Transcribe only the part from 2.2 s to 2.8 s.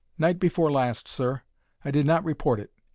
report it.